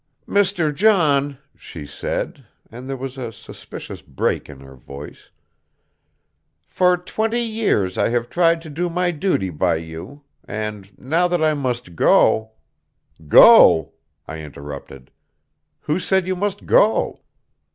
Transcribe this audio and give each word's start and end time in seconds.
"Mr. 0.27 0.73
John," 0.73 1.37
she 1.55 1.85
said, 1.85 2.45
and 2.71 2.89
there 2.89 2.97
was 2.97 3.19
a 3.19 3.31
suspicious 3.31 4.01
break 4.01 4.49
in 4.49 4.59
her 4.61 4.73
voice, 4.75 5.29
"for 6.65 6.97
twenty 6.97 7.43
years 7.43 7.99
I 7.99 8.09
have 8.09 8.27
tried 8.27 8.63
to 8.63 8.69
do 8.71 8.89
my 8.89 9.11
duty 9.11 9.51
by 9.51 9.75
you, 9.75 10.23
and 10.43 10.91
now 10.97 11.27
that 11.27 11.43
I 11.43 11.53
must 11.53 11.95
go" 11.95 12.53
"Go?" 13.39 13.91
I 14.27 14.39
interrupted; 14.39 15.11
"who 15.81 15.99
said 15.99 16.25
you 16.25 16.35
must 16.35 16.65
go? 16.65 17.21